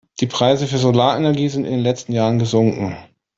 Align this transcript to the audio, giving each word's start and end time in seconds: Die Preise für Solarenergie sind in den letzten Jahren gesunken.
Die 0.19 0.25
Preise 0.25 0.65
für 0.65 0.79
Solarenergie 0.79 1.47
sind 1.47 1.63
in 1.65 1.73
den 1.73 1.81
letzten 1.81 2.13
Jahren 2.13 2.39
gesunken. 2.39 2.97